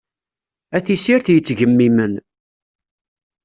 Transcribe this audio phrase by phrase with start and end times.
[0.77, 2.13] A tissirt yettgemimen.